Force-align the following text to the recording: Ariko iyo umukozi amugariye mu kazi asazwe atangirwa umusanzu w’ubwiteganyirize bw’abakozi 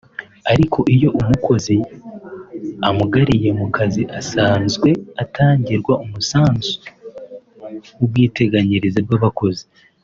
Ariko 0.51 0.79
iyo 0.95 1.09
umukozi 1.21 1.75
amugariye 2.89 3.49
mu 3.59 3.67
kazi 3.75 4.01
asazwe 4.19 4.89
atangirwa 5.23 5.93
umusanzu 6.05 6.71
w’ubwiteganyirize 7.97 9.01
bw’abakozi 9.07 9.63